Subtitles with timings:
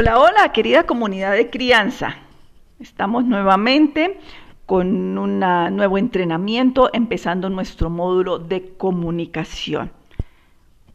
[0.00, 2.18] Hola, hola, querida comunidad de crianza.
[2.78, 4.20] Estamos nuevamente
[4.64, 9.90] con un nuevo entrenamiento, empezando nuestro módulo de comunicación.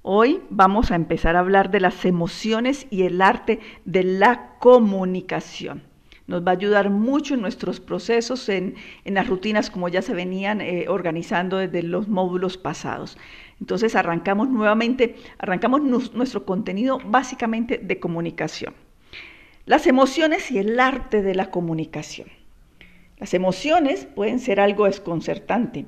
[0.03, 5.83] Hoy vamos a empezar a hablar de las emociones y el arte de la comunicación.
[6.25, 10.61] Nos va a ayudar mucho en nuestros procesos, en, las rutinas como ya se venían
[10.61, 13.17] eh, organizando desde los módulos pasados.
[13.59, 18.73] Entonces arrancamos nuevamente, arrancamos nuestro contenido básicamente de comunicación.
[19.65, 22.27] Las emociones y el arte de la comunicación.
[23.17, 25.85] Las emociones pueden ser algo desconcertante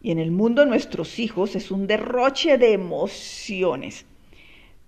[0.00, 4.06] y en el mundo de nuestros hijos es un derroche de emociones.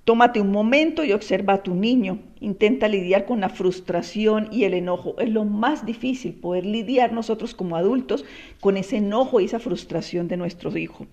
[0.05, 2.21] Tómate un momento y observa a tu niño.
[2.41, 5.15] Intenta lidiar con la frustración y el enojo.
[5.19, 8.25] Es lo más difícil poder lidiar nosotros como adultos
[8.61, 11.07] con ese enojo y esa frustración de nuestros hijos.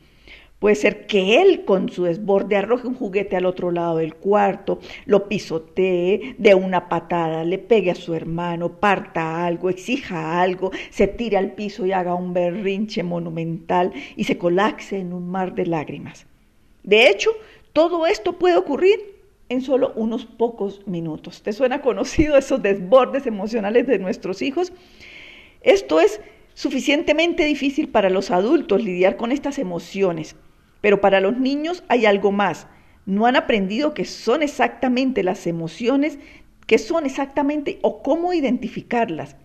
[0.59, 4.79] Puede ser que él con su desborde arroje un juguete al otro lado del cuarto,
[5.05, 11.07] lo pisotee, de una patada, le pegue a su hermano, parta algo, exija algo, se
[11.07, 15.65] tire al piso y haga un berrinche monumental y se colapse en un mar de
[15.65, 16.25] lágrimas.
[16.83, 17.31] De hecho,
[17.73, 19.15] todo esto puede ocurrir
[19.49, 21.41] en solo unos pocos minutos.
[21.41, 24.71] ¿Te suena conocido esos desbordes emocionales de nuestros hijos?
[25.61, 26.21] Esto es
[26.53, 30.37] suficientemente difícil para los adultos lidiar con estas emociones
[30.85, 32.67] pero para los niños hay algo más.
[33.07, 36.19] No han aprendido que son exactamente las emociones,
[36.67, 39.35] que son exactamente o cómo identificarlas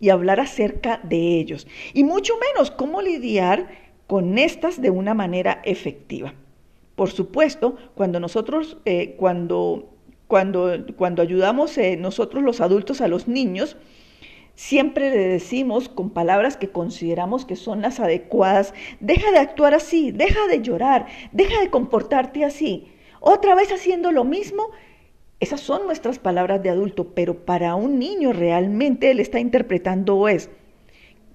[0.00, 1.66] y hablar acerca de ellos.
[1.92, 3.68] Y mucho menos cómo lidiar
[4.06, 6.32] con estas de una manera efectiva.
[6.94, 9.92] Por supuesto, cuando nosotros, eh, cuando,
[10.28, 13.76] cuando, cuando ayudamos eh, nosotros los adultos a los niños,
[14.56, 20.12] Siempre le decimos con palabras que consideramos que son las adecuadas, deja de actuar así,
[20.12, 22.88] deja de llorar, deja de comportarte así.
[23.20, 24.70] Otra vez haciendo lo mismo.
[25.40, 30.48] Esas son nuestras palabras de adulto, pero para un niño realmente él está interpretando es,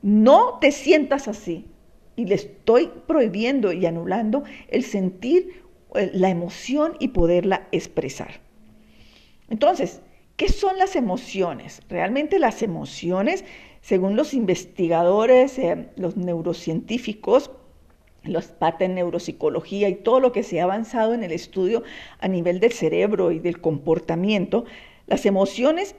[0.01, 1.67] no te sientas así.
[2.15, 5.61] Y le estoy prohibiendo y anulando el sentir
[5.93, 8.41] eh, la emoción y poderla expresar.
[9.47, 10.01] Entonces,
[10.41, 11.83] ¿Qué son las emociones?
[11.87, 13.45] Realmente las emociones,
[13.81, 17.51] según los investigadores, eh, los neurocientíficos,
[18.23, 21.83] los parte de neuropsicología y todo lo que se ha avanzado en el estudio
[22.19, 24.65] a nivel del cerebro y del comportamiento,
[25.05, 25.95] las emociones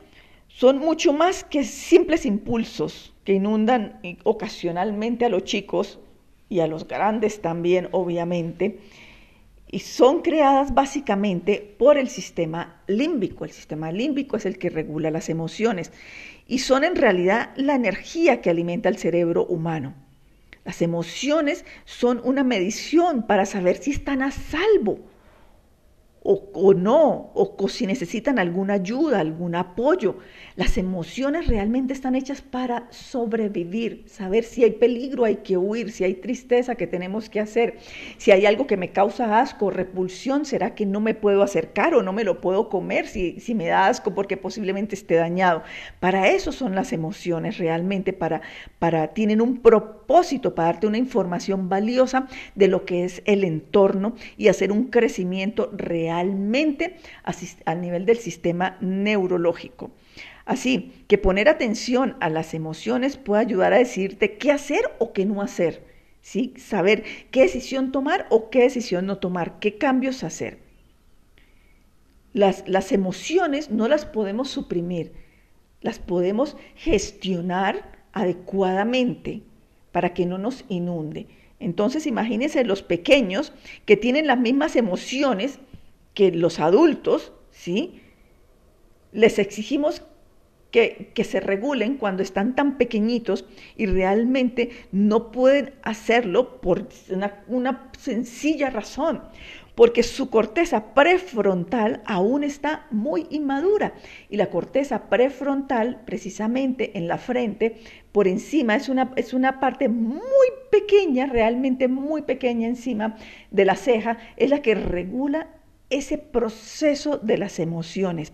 [0.48, 6.00] son mucho más que simples impulsos que inundan ocasionalmente a los chicos
[6.48, 8.80] y a los grandes también, obviamente,
[9.72, 13.44] y son creadas básicamente por el sistema límbico.
[13.44, 15.90] El sistema límbico es el que regula las emociones
[16.46, 19.94] y son en realidad la energía que alimenta el cerebro humano.
[20.64, 25.00] Las emociones son una medición para saber si están a salvo
[26.24, 30.18] o, no, o, si necesitan alguna ayuda, algún apoyo.
[30.54, 36.04] Las emociones realmente están hechas para sobrevivir, saber si hay peligro hay que huir, si
[36.04, 37.78] hay tristeza que tenemos que hacer,
[38.18, 42.02] si hay algo que me causa asco, repulsión, será que no me puedo acercar o
[42.02, 45.62] no me lo puedo comer si, si me da asco porque posiblemente esté dañado.
[45.98, 48.42] Para eso son las emociones realmente, para,
[48.78, 54.14] para, tienen un propósito, para darte una información valiosa de lo que es el entorno
[54.36, 56.96] y hacer un crecimiento real realmente
[57.64, 59.90] a, nivel del sistema neurológico.
[60.44, 65.24] Así que poner atención a las emociones puede ayudar a decirte qué hacer o qué
[65.24, 65.84] no hacer.
[66.20, 66.52] ¿sí?
[66.56, 70.58] Saber qué decisión tomar o qué decisión no tomar, qué cambios hacer.
[72.34, 75.12] Las, las emociones no las podemos suprimir,
[75.80, 79.42] las podemos gestionar adecuadamente
[79.92, 81.28] para que no nos inunde.
[81.60, 83.52] Entonces imagínense los pequeños
[83.84, 85.60] que tienen las mismas emociones
[86.14, 88.00] que los adultos, ¿sí?
[89.12, 90.02] Les exigimos
[90.70, 93.44] que, que, se regulen cuando están tan pequeñitos
[93.76, 96.88] y realmente no pueden hacerlo por
[97.46, 99.22] una, sencilla razón,
[99.74, 103.92] porque su corteza prefrontal aún está muy inmadura
[104.30, 107.76] y la corteza prefrontal precisamente en la frente
[108.10, 113.16] por encima es una, es una parte muy pequeña, realmente muy pequeña encima
[113.50, 115.48] de la ceja, es la que regula
[115.92, 118.32] ese proceso de las emociones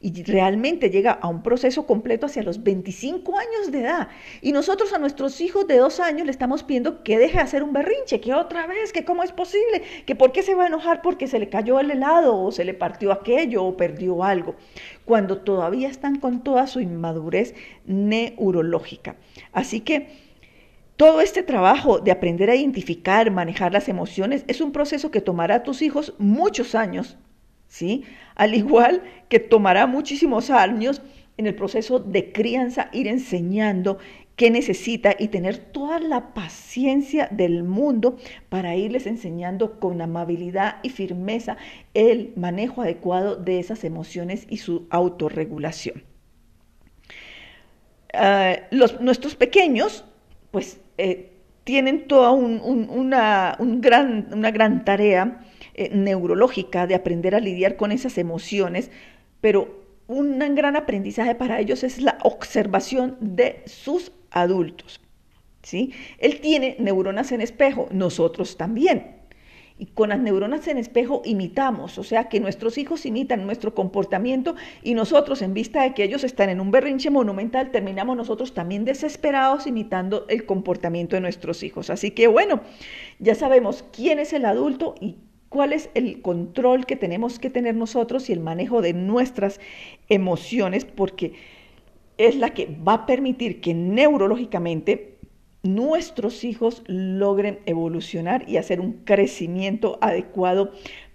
[0.00, 4.08] y realmente llega a un proceso completo hacia los 25 años de edad.
[4.42, 7.62] Y nosotros a nuestros hijos de dos años le estamos pidiendo que deje de hacer
[7.62, 10.68] un berrinche, que otra vez, que cómo es posible, que por qué se va a
[10.68, 14.54] enojar porque se le cayó el helado o se le partió aquello o perdió algo,
[15.04, 17.54] cuando todavía están con toda su inmadurez
[17.86, 19.16] neurológica.
[19.52, 20.25] Así que
[20.96, 25.56] todo este trabajo de aprender a identificar, manejar las emociones, es un proceso que tomará
[25.56, 27.18] a tus hijos muchos años,
[27.68, 28.04] ¿sí?
[28.34, 31.02] Al igual que tomará muchísimos años
[31.36, 33.98] en el proceso de crianza ir enseñando
[34.36, 38.16] qué necesita y tener toda la paciencia del mundo
[38.48, 41.56] para irles enseñando con amabilidad y firmeza
[41.94, 46.04] el manejo adecuado de esas emociones y su autorregulación.
[48.12, 50.04] Ah, los, nuestros pequeños,
[50.50, 51.32] pues, eh,
[51.64, 55.40] tienen toda una, gran, una, gran, tarea
[55.74, 58.90] eh, neurológica de aprender a lidiar con esas emociones,
[59.40, 65.00] pero un gran aprendizaje para ellos es la observación de sus adultos.
[65.62, 65.92] ¿sí?
[66.18, 69.16] Él tiene neuronas en espejo, nosotros también.
[69.78, 74.54] Y con las neuronas en espejo imitamos, o sea que nuestros hijos imitan nuestro comportamiento
[74.82, 78.86] y nosotros en vista de que ellos están en un berrinche monumental, terminamos nosotros también
[78.86, 81.90] desesperados imitando el comportamiento de nuestros hijos.
[81.90, 82.62] Así que bueno,
[83.18, 85.16] ya sabemos quién es el adulto y
[85.50, 89.60] cuál es el control que tenemos que tener nosotros y el manejo de nuestras
[90.08, 91.34] emociones, porque
[92.18, 95.15] es la que va a permitir que neurológicamente
[95.68, 100.72] nuestros hijos logren evolucionar y hacer un crecimiento adecuado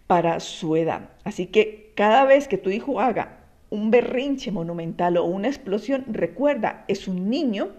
[0.08, 1.12] para su edad.
[1.24, 6.84] Así que cada vez que tu hijo haga un berrinche monumental o una explosión, recuerda,
[6.88, 7.70] es un niño,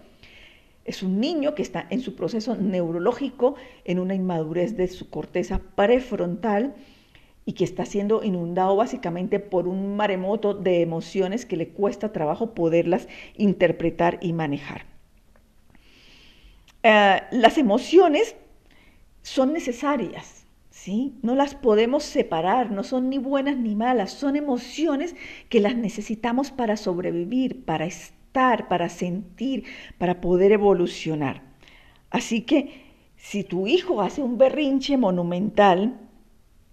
[0.85, 5.61] es un niño que está en su proceso neurológico, en una inmadurez de su corteza
[5.77, 6.75] prefrontal,
[7.45, 12.55] y que está siendo inundado básicamente por un maremoto de emociones que le cuesta trabajo
[12.55, 14.92] poderlas interpretar y manejar.
[16.83, 18.37] Eh, las emociones
[19.23, 21.15] son necesarias, ¿sí?
[21.23, 25.15] No las podemos separar, no son ni buenas ni malas, son emociones
[25.49, 29.65] que las necesitamos para sobrevivir, para estar, para sentir,
[29.99, 31.43] para poder evolucionar.
[32.11, 32.83] Así que
[33.17, 36.01] si tu hijo hace un berrinche monumental,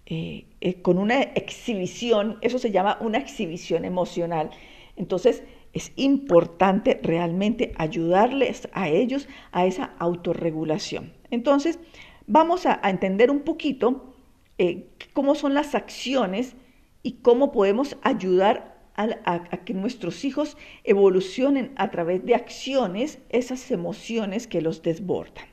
[0.06, 4.50] eh, eh, con una exhibición, eso se llama una exhibición emocional.
[4.96, 11.12] Entonces, es importante realmente ayudarles a ellos a esa autorregulación.
[11.30, 11.78] Entonces,
[12.26, 14.14] vamos a, entender un poquito
[14.58, 16.56] eh, cómo son las acciones
[17.02, 24.46] y cómo podemos ayudar a, que nuestros hijos evolucionen a través de acciones esas emociones
[24.46, 25.46] que los desbordan.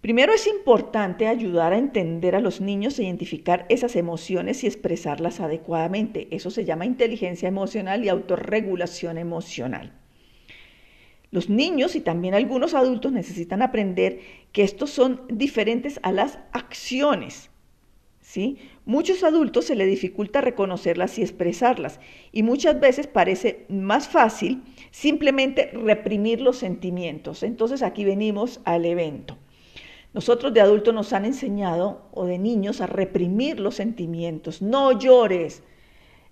[0.00, 5.40] Primero es importante ayudar a entender a los niños e identificar esas emociones y expresarlas
[5.40, 6.28] adecuadamente.
[6.30, 9.92] Eso se llama inteligencia emocional y autorregulación emocional.
[11.30, 14.20] Los niños y también algunos adultos necesitan aprender
[14.52, 17.50] que estos son diferentes a las acciones.
[18.22, 18.56] ¿sí?
[18.86, 22.00] Muchos adultos se les dificulta reconocerlas y expresarlas
[22.32, 24.62] y muchas veces parece más fácil
[24.92, 27.42] simplemente reprimir los sentimientos.
[27.42, 29.36] Entonces aquí venimos al evento.
[30.12, 34.60] Nosotros de adultos nos han enseñado, o de niños, a reprimir los sentimientos.
[34.60, 35.62] No llores,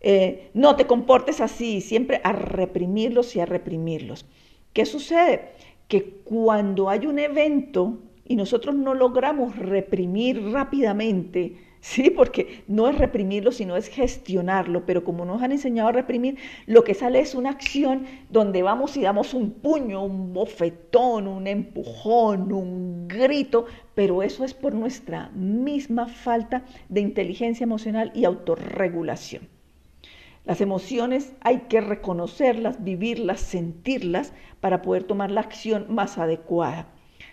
[0.00, 4.26] eh, no te comportes así, siempre a reprimirlos y a reprimirlos.
[4.72, 5.52] ¿Qué sucede?
[5.86, 12.10] Que cuando hay un evento y nosotros no logramos reprimir rápidamente, ¿sí?
[12.10, 16.84] Porque no es reprimirlo, sino es gestionarlo, pero como nos han enseñado a reprimir, lo
[16.84, 22.52] que sale es una acción donde vamos y damos un puño, un bofetón, un empujón,
[22.52, 29.48] un grito, pero eso es por nuestra misma falta de inteligencia emocional y autorregulación.
[30.44, 36.88] Las emociones hay que reconocerlas, vivirlas, sentirlas para poder tomar la acción más adecuada.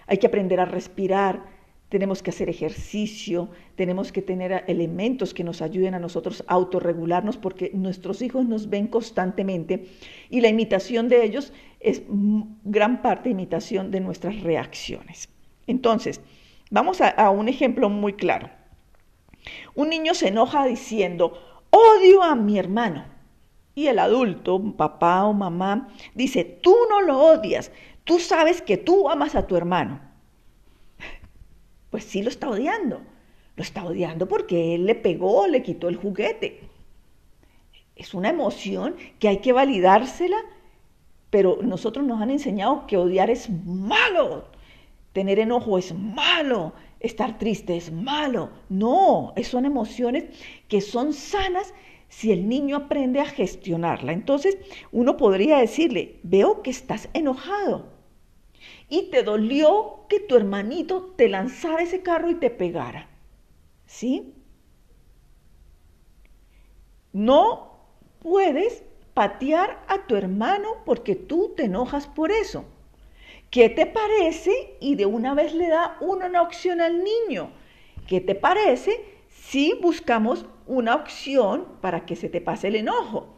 [0.08, 1.54] Hay que aprender a respirar,
[1.89, 7.38] tenemos que hacer ejercicio, tenemos que tener elementos que nos ayuden a nosotros a autorregularnos
[7.38, 9.86] porque nuestros hijos nos ven constantemente
[10.30, 12.01] y la imitación de ellos es
[12.63, 15.30] gran parte imitación de nuestras reacciones.
[15.68, 16.22] Entonces,
[16.72, 18.50] vamos a, a un ejemplo muy claro.
[19.75, 21.39] Un niño se enoja diciendo,
[21.70, 23.06] odio a mi hermano.
[23.75, 27.72] Y el adulto, papá o mamá, dice, tú no lo odias,
[28.06, 30.14] tú sabes que tú amas a tu hermano
[31.96, 33.00] pues sí lo está odiando.
[33.56, 36.60] Lo está odiando porque él le pegó, le quitó el juguete.
[37.96, 40.36] Es una emoción que hay que validársela,
[41.30, 44.50] pero nosotros nos han enseñado que odiar es malo,
[45.14, 48.50] tener enojo es malo, estar triste es malo.
[48.68, 50.25] No, son emociones
[50.68, 51.74] que son sanas
[52.10, 54.12] si el niño aprende a gestionarla.
[54.12, 54.58] Entonces
[54.92, 57.95] uno podría decirle, veo que estás enojado
[58.89, 63.10] y te dolió que tu hermanito te lanzara ese carro y te pegara.
[63.86, 64.34] ¿Sí?
[67.13, 67.80] No
[68.20, 72.65] puedes patear a tu hermano porque tú te enojas por eso.
[73.50, 74.77] ¿Qué te parece?
[74.82, 77.51] Y de una vez le da una opción al niño.
[78.08, 83.35] ¿Qué te parece si buscamos una opción para que se te pase el enojo.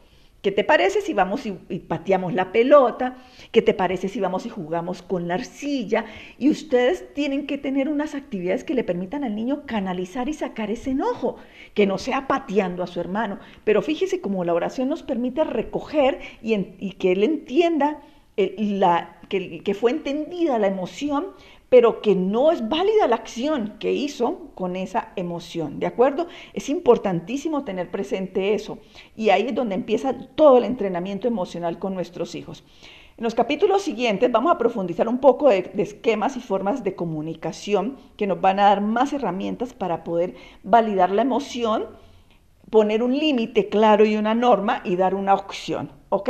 [0.48, 3.18] ¿Qué te parece si vamos y, pateamos la pelota?
[3.52, 6.06] ¿Qué te parece si vamos y jugamos con la arcilla?
[6.38, 10.72] Y ustedes tienen que tener unas actividades que le permitan al niño canalizar y sacar
[10.72, 11.36] ese enojo,
[11.74, 13.40] que no sea pateando a su hermano.
[13.66, 18.02] Pero fíjese cómo la oración nos permite recoger y, que él entienda
[18.38, 21.26] que, que fue entendida la emoción
[21.70, 26.28] pero que no es válida la acción que hizo con esa emoción, ¿de acuerdo?
[26.54, 28.80] Es importantísimo tener presente eso
[29.16, 32.64] y ahí es donde empieza todo el entrenamiento emocional con nuestros hijos.
[33.18, 37.98] En los capítulos siguientes vamos a profundizar un poco de, esquemas y formas de comunicación
[38.16, 41.88] que nos van a dar más herramientas para poder validar la emoción,
[42.70, 46.30] poner un límite claro y una norma y dar una opción, ¿ok?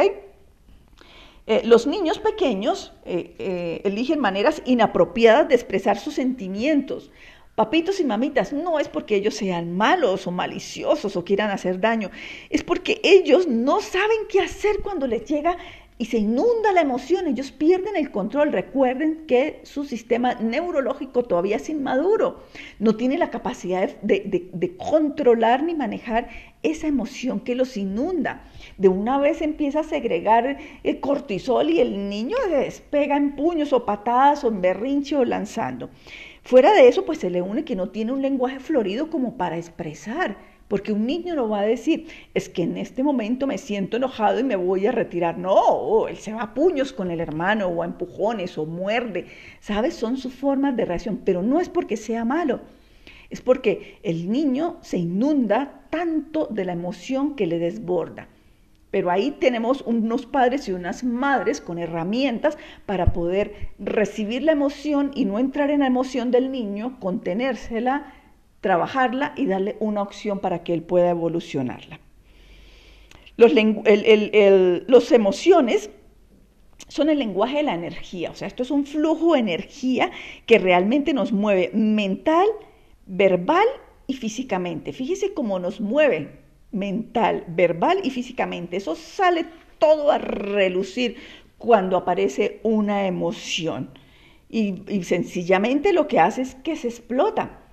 [1.49, 7.09] Eh, los niños pequeños eh, eh, eligen maneras inapropiadas de expresar sus sentimientos.
[7.55, 12.11] Papitos y mamitas, no es porque ellos sean malos o maliciosos o quieran hacer daño,
[12.49, 15.57] es porque ellos no saben qué hacer cuando les llega
[15.99, 18.51] y se inunda la emoción, ellos pierden el control.
[18.51, 22.43] Recuerden que su sistema neurológico todavía es inmaduro,
[22.77, 26.29] no tiene la capacidad de, controlar ni manejar
[26.61, 28.43] esa emoción que los inunda.
[28.77, 33.73] De una vez empieza a segregar el cortisol y el niño se despega en puños
[33.73, 35.89] o patadas o en berrinche o lanzando.
[36.43, 39.57] Fuera de eso, pues se le une que no tiene un lenguaje florido como para
[39.57, 40.37] expresar
[40.67, 44.39] porque un niño no va a decir, es que en este momento me siento enojado
[44.39, 45.37] y me voy a retirar.
[45.37, 49.27] No, él se va a puños con el hermano o a empujones o muerde.
[49.61, 49.93] ¿Sabes?
[49.93, 52.59] Son sus formas de reacción, pero no es porque sea malo.
[53.29, 58.27] Es porque el niño se inunda tanto de la emoción que le desborda.
[58.91, 65.11] Pero ahí tenemos unos padres y unas madres con herramientas para poder recibir la emoción
[65.13, 68.13] y no entrar en la emoción del niño, contenérsela
[68.67, 72.01] trabajarla y darle una opción para que él pueda evolucionarla.
[73.37, 75.89] Los, emociones
[76.89, 80.11] son el lenguaje de la energía, o sea, esto es un flujo de energía
[80.45, 82.45] que realmente nos mueve mental,
[83.05, 83.67] verbal
[84.05, 84.91] y físicamente.
[84.91, 86.41] Fíjese cómo nos mueve
[86.73, 88.75] mental, verbal y físicamente.
[88.75, 89.45] Eso sale
[89.79, 91.15] todo a relucir
[91.57, 93.91] cuando aparece una emoción.
[94.49, 97.66] Y, y sencillamente lo que hace es que se explota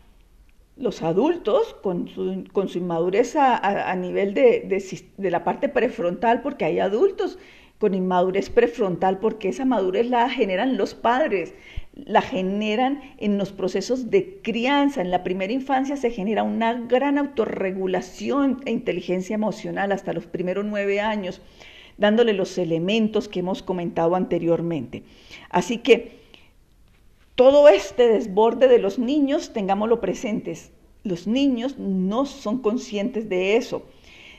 [0.76, 4.82] los adultos con su, con su inmadurez a, nivel de,
[5.16, 7.38] de, la parte prefrontal, porque hay adultos
[7.78, 11.54] con inmadurez prefrontal, porque esa madurez la generan los padres,
[11.94, 15.00] la generan en los procesos de crianza.
[15.00, 20.64] En la primera infancia se genera una gran autorregulación e inteligencia emocional hasta los primeros
[20.64, 21.40] nueve años,
[21.98, 25.04] dándole los elementos que hemos comentado anteriormente.
[25.50, 26.23] Así que
[27.34, 30.72] todo este desborde de los niños, tengámoslo presentes,
[31.02, 33.82] los niños no son conscientes de eso.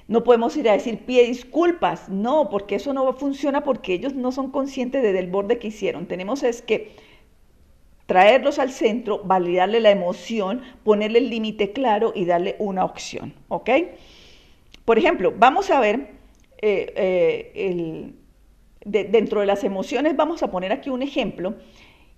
[0.07, 4.31] No podemos ir a decir pide disculpas, no, porque eso no funciona porque ellos no
[4.31, 6.05] son conscientes del desborde que hicieron.
[6.05, 6.91] Tenemos es que
[8.05, 13.69] traerlos al centro, validarle la emoción, ponerle el límite claro y darle una opción, ¿ok?
[14.85, 16.11] Por ejemplo, vamos a ver
[16.61, 18.11] eh, eh,
[18.85, 21.55] dentro de las emociones, vamos a poner aquí un ejemplo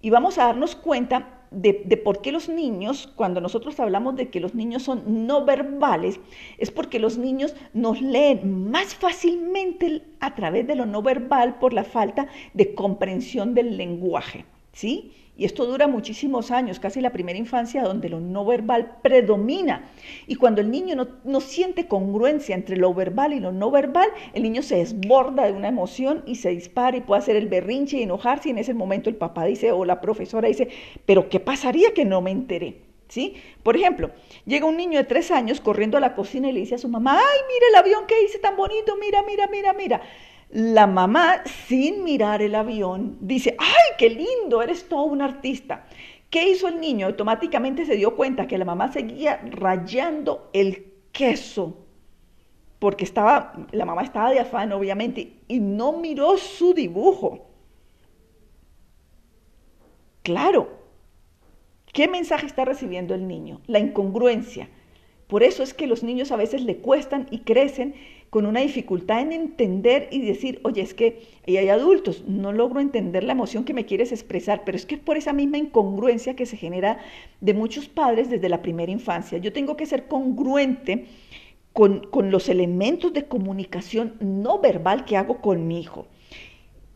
[0.02, 1.74] y vamos a darnos cuenta de,
[2.04, 6.20] por qué los niños, cuando nosotros hablamos de que los niños son no verbales,
[6.58, 11.74] es porque los niños nos leen más fácilmente a través de lo no verbal por
[11.74, 14.46] la falta de comprensión del lenguaje,
[14.78, 15.12] ¿sí?
[15.36, 19.90] Y esto dura muchísimos años, casi la primera infancia, donde lo no verbal predomina.
[20.28, 24.44] Y cuando el niño no, siente congruencia entre lo verbal y lo no verbal, el
[24.44, 28.04] niño se desborda de una emoción y se dispara y puede hacer el berrinche y
[28.04, 28.50] enojarse.
[28.50, 30.70] Y en ese momento el papá dice o la profesora dice,
[31.06, 32.82] pero ¿qué pasaría que no me enteré?
[33.08, 33.36] ¿Sí?
[33.64, 34.12] Por ejemplo,
[34.46, 36.90] llega un niño de tres años corriendo a la cocina y le dice a su
[36.90, 40.02] mamá, ay, mira el avión que hice tan bonito, mira, mira, mira, mira.
[40.50, 44.62] La mamá, sin mirar el avión, dice, ¡ay, qué lindo!
[44.62, 45.86] Eres todo un artista.
[46.30, 47.08] ¿Qué hizo el niño?
[47.08, 51.86] Automáticamente se dio cuenta que la mamá seguía rayando el queso,
[52.80, 57.48] porque estaba, la mamá estaba de afán, obviamente, y no miró su dibujo.
[60.22, 60.70] Claro,
[61.94, 63.62] ¿qué mensaje está recibiendo el niño?
[63.68, 64.70] La incongruencia.
[65.28, 67.96] Por eso es que los niños a veces le cuestan y crecen
[68.30, 73.24] con una dificultad en entender y decir, oye, es que hay adultos, no logro entender
[73.24, 76.46] la emoción que me quieres expresar, pero es que es por esa misma incongruencia que
[76.46, 77.00] se genera
[77.40, 79.38] de muchos padres desde la primera infancia.
[79.38, 81.06] Yo tengo que ser congruente
[81.72, 86.08] con, con los elementos de comunicación no verbal que hago con mi hijo.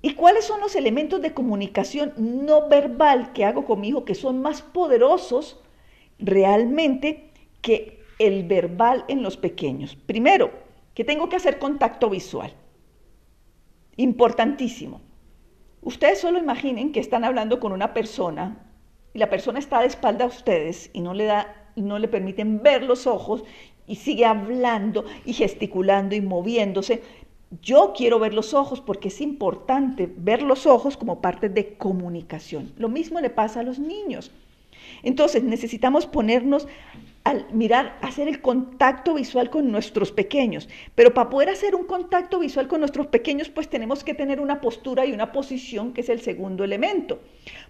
[0.01, 4.15] ¿Y cuáles son los elementos de comunicación no verbal que hago con mi hijo que
[4.15, 5.61] son más poderosos
[6.17, 7.29] realmente
[7.61, 9.95] que el verbal en los pequeños?
[9.95, 12.53] Primero, que tengo que hacer contacto visual.
[13.97, 15.01] Importantísimo.
[15.81, 18.71] Ustedes solo imaginen que están hablando con una persona
[19.13, 22.61] y la persona está de espalda a ustedes y no le da no le permiten
[22.61, 23.43] ver los ojos
[23.87, 27.01] y sigue hablando y gesticulando y moviéndose.
[27.61, 32.73] Yo quiero ver los ojos porque es importante ver los ojos como parte de comunicación.
[32.77, 34.31] Lo mismo le pasa a los niños.
[35.03, 36.67] Entonces necesitamos ponernos
[37.23, 40.67] al mirar, hacer el contacto visual con nuestros pequeños.
[40.95, 44.61] Pero para poder hacer un contacto visual con nuestros pequeños, pues tenemos que tener una
[44.61, 47.19] postura y una posición que es el segundo elemento.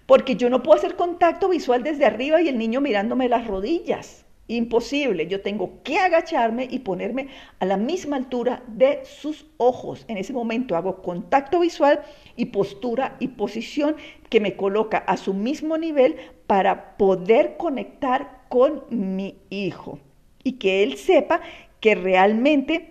[0.05, 4.25] Porque yo no puedo hacer contacto visual desde arriba y el niño mirándome las rodillas.
[4.51, 5.27] Imposible.
[5.27, 7.29] Yo tengo que agacharme y ponerme
[7.59, 10.03] a la misma altura de sus ojos.
[10.09, 12.01] En ese momento hago contacto visual
[12.35, 13.95] y postura y posición
[14.29, 16.17] que me coloca a su mismo nivel
[16.47, 19.99] para poder conectar con mi hijo
[20.43, 21.39] y que él sepa
[21.79, 22.89] que realmente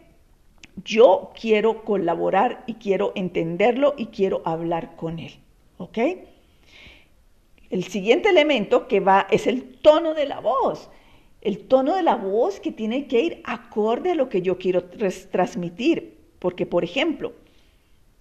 [0.83, 5.35] yo quiero colaborar y quiero entenderlo y quiero hablar con él.
[5.77, 5.99] ¿Ok?
[7.69, 10.89] El siguiente elemento que va es el tono de la voz.
[11.41, 14.85] El tono de la voz que tiene que ir acorde a lo que yo quiero
[15.31, 16.19] transmitir.
[16.39, 17.33] Porque, por ejemplo,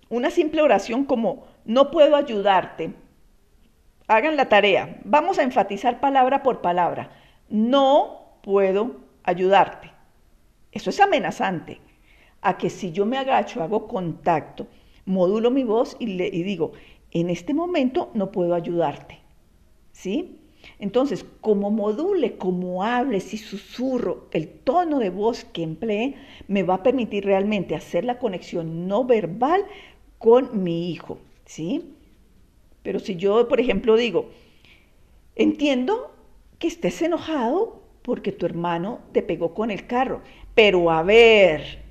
[0.09, 2.93] una simple oración como no puedo ayudarte.
[4.07, 4.99] Hagan la tarea.
[5.03, 7.11] Vamos a enfatizar palabra por palabra
[7.49, 9.91] no puedo ayudarte.
[10.71, 11.81] Eso es amenazante.
[12.41, 14.67] A que si yo me agacho, hago contacto,
[15.05, 16.71] modulo mi voz y, le, digo,
[17.11, 19.19] en este momento no puedo ayudarte.
[19.91, 20.38] ¿Sí?
[20.79, 26.15] Entonces, como module, como hable, si susurro, el tono de voz que emplee
[26.47, 29.65] me va a permitir realmente hacer la conexión no verbal
[30.17, 31.93] con mi hijo, ¿sí?
[32.83, 34.29] Pero si yo, por ejemplo, digo,
[35.35, 36.13] entiendo
[36.59, 40.21] que estés enojado porque tu hermano te pegó con el carro.
[40.55, 41.88] Pero a ver,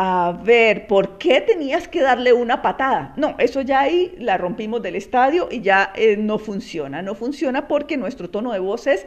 [0.00, 3.12] a ver, ¿por qué tenías que darle una patada?
[3.16, 7.02] No, eso ya ahí la rompimos del estadio y ya eh, no funciona.
[7.02, 9.06] No funciona porque nuestro tono de voz es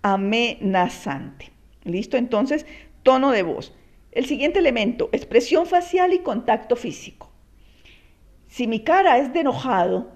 [0.00, 1.52] amenazante.
[1.84, 2.16] ¿Listo?
[2.16, 2.64] Entonces,
[3.02, 3.74] tono de voz.
[4.12, 7.30] El siguiente elemento, expresión facial y contacto físico.
[8.48, 10.08] Si mi cara es de enojado,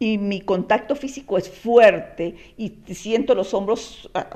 [0.00, 4.28] y mi contacto físico es fuerte y siento los hombros ah,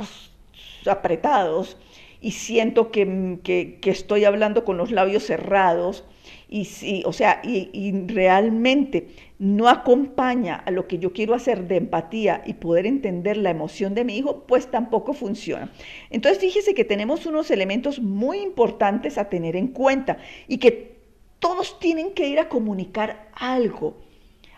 [0.86, 1.76] apretados
[2.22, 6.04] y siento que, estoy hablando con los labios cerrados
[6.48, 9.08] y, o sea, y, realmente
[9.40, 13.94] no acompaña a lo que yo quiero hacer de empatía y poder entender la emoción
[13.94, 15.72] de mi hijo, pues tampoco funciona.
[16.10, 21.02] Entonces fíjese que tenemos unos elementos muy importantes a tener en cuenta y que
[21.40, 23.96] todos tienen que ir a comunicar algo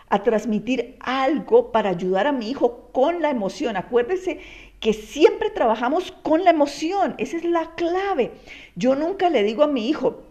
[0.09, 3.75] a transmitir algo para ayudar a mi hijo con la emoción.
[3.75, 4.39] Acuérdese
[4.79, 8.31] que siempre trabajamos con la emoción, esa es la clave.
[8.75, 10.23] Yo nunca le digo a mi hijo,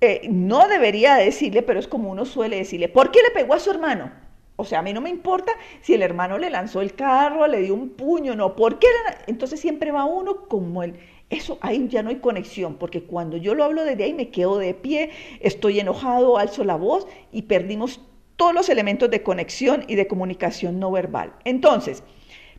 [0.00, 3.60] eh, no debería decirle, pero es como uno suele decirle, ¿por qué le pegó a
[3.60, 4.12] su hermano?
[4.60, 7.62] O sea, a mí no me importa si el hermano le lanzó el carro, le
[7.62, 8.88] dio un puño, no, ¿por qué?
[9.26, 10.98] Entonces siempre va uno como el...
[11.30, 14.58] Eso ahí ya no hay conexión, porque cuando yo lo hablo desde ahí me quedo
[14.58, 15.10] de pie,
[15.40, 18.00] estoy enojado, alzo la voz y perdimos
[18.36, 21.34] todos los elementos de conexión y de comunicación no verbal.
[21.44, 22.02] Entonces,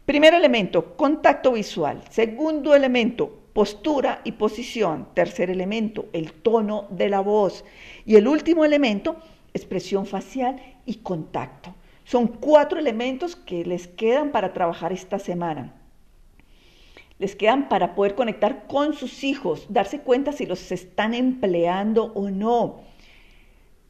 [0.09, 2.01] primer elemento, contacto visual.
[2.09, 5.09] Segundo elemento, postura y posición.
[5.13, 7.63] Tercer elemento, el tono de la voz.
[8.07, 9.17] Y el último elemento,
[9.53, 11.75] expresión facial y contacto.
[12.05, 15.75] Son cuatro elementos que les quedan para trabajar esta semana.
[17.19, 22.31] Les quedan para poder conectar con sus hijos, darse cuenta si los están empleando o
[22.31, 22.79] no.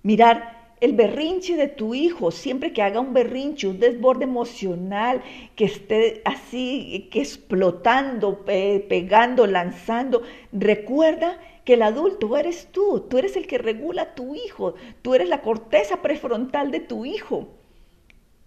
[0.03, 5.21] Mirar el berrinche de tu hijo, siempre que haga un berrinche, un desborde emocional,
[5.55, 13.35] que esté así, que explotando, pegando, lanzando, recuerda que el adulto eres tú, tú eres
[13.35, 17.49] el que regula a tu hijo, tú eres la corteza prefrontal de tu hijo.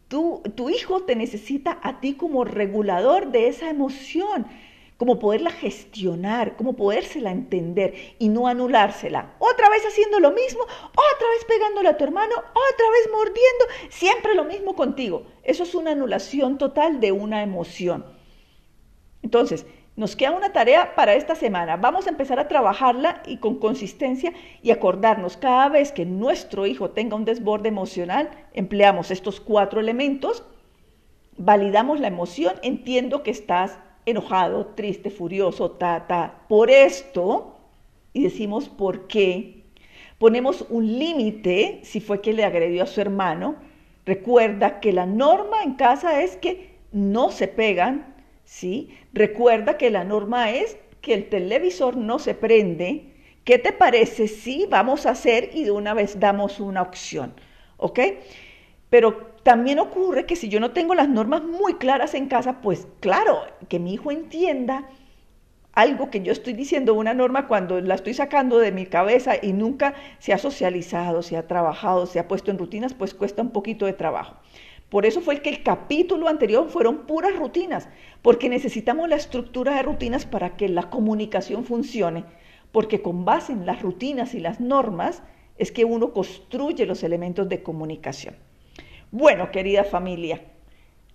[0.09, 4.47] tu hijo te necesita a ti como regulador de esa emoción
[5.03, 9.35] cómo poderla gestionar, cómo podérsela entender y no anulársela.
[9.41, 14.37] Otra vez haciendo lo mismo, otra vez pegándole a tu hermano, otra vez mordiendo, siempre
[14.37, 15.25] lo mismo contigo.
[15.43, 18.07] Eso es una anulación total de una emoción.
[19.23, 21.77] Entonces, nos queda una tarea para esta semana.
[21.79, 26.91] Vamos a empezar a trabajarla y con consistencia y acordarnos cada vez que nuestro hijo
[26.91, 30.45] tenga un desborde emocional, empleamos estos cuatro elementos,
[31.38, 36.45] validamos la emoción, entiendo que estás enojado, triste, furioso, ta, ta.
[36.49, 37.57] Por esto,
[38.12, 39.65] y decimos por qué,
[40.19, 43.57] ponemos un límite si fue que le agredió a su hermano.
[44.05, 48.91] Recuerda que la norma en casa es que no se pegan, ¿sí?
[49.12, 53.12] Recuerda que la norma es que el televisor no se prende,
[53.45, 57.35] ¿qué te parece si vamos a hacer y de una vez damos una opción?
[57.77, 57.99] ¿Ok?
[58.88, 62.87] Pero también ocurre que si yo no tengo las normas muy claras en casa, pues
[63.01, 64.89] claro, que mi hijo entienda
[65.73, 69.53] algo que yo estoy diciendo, una norma, cuando la estoy sacando de mi cabeza y
[69.53, 73.51] nunca se ha socializado, se ha trabajado, se ha puesto en rutinas, pues cuesta un
[73.51, 74.37] poquito de trabajo.
[74.91, 77.89] Por eso fue que el capítulo anterior fueron puras rutinas,
[78.21, 82.25] porque necesitamos la estructura de rutinas para que la comunicación funcione,
[82.71, 85.23] porque con base en las rutinas y las normas
[85.57, 88.37] es que uno construye los elementos de comunicación.
[89.12, 90.40] Bueno, querida familia,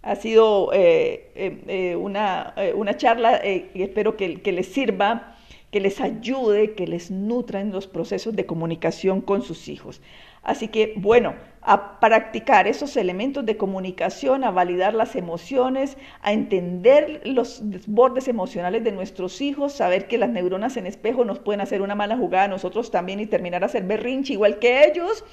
[0.03, 2.53] ha sido eh, eh, eh, una,
[2.95, 5.35] charla y espero que, que, les sirva,
[5.71, 9.99] que les ayude, que les nutra en los procesos de comunicación con sus hijos.
[10.43, 11.33] Así que, bueno,
[11.63, 18.83] a practicar esos elementos de comunicación, a validar las emociones, a entender los bordes emocionales
[18.83, 22.43] de nuestros hijos, saber que las neuronas en espejo nos pueden hacer una mala jugada
[22.43, 25.25] a nosotros también y terminar a hacer berrinche igual que ellos.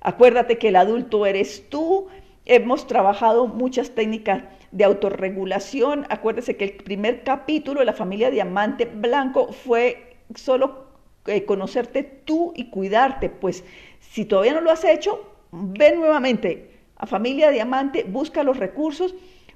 [0.00, 2.08] Acuérdate que el adulto eres tú
[2.46, 6.06] Hemos trabajado muchas técnicas de autorregulación.
[6.08, 10.86] Acuérdese que el primer capítulo de la familia Diamante Blanco fue solo
[11.26, 13.28] eh, conocerte tú y cuidarte.
[13.28, 13.62] Pues
[14.00, 19.14] si todavía no lo has hecho, ve nuevamente a familia Diamante, busca los recursos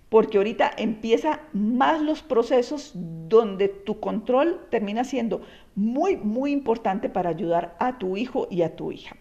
[0.09, 5.40] porque ahorita empieza más los procesos donde tu control termina siendo
[5.74, 9.16] muy, muy importante para ayudar a tu hijo y a tu hija.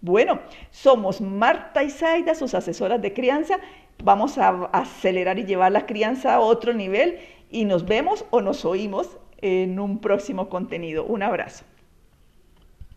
[0.00, 3.58] Bueno, somos Marta y Zaida, sus asesoras de crianza.
[4.02, 7.18] Vamos a acelerar y llevar la crianza a otro nivel
[7.50, 11.04] y nos vemos o nos oímos en un próximo contenido.
[11.04, 11.64] Un abrazo.